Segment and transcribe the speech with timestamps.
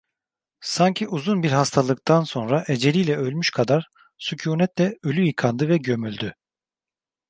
[0.61, 6.35] Sanki uzun bir hastalıktan sonra eceliyle ölmüş kadar sükunetle ölü yıkandı ve gömüldü.